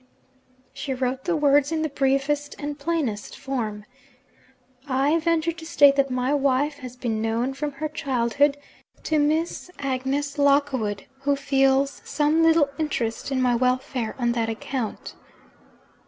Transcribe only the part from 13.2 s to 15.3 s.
in my welfare on that account.'